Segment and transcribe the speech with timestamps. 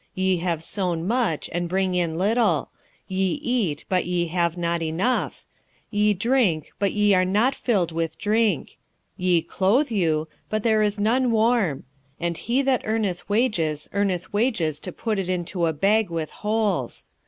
[0.01, 2.71] 1:6 Ye have sown much, and bring in little;
[3.07, 5.45] ye eat, but ye have not enough;
[5.91, 8.79] ye drink, but ye are not filled with drink;
[9.15, 11.83] ye clothe you, but there is none warm;
[12.19, 17.05] and he that earneth wages earneth wages to put it into a bag with holes.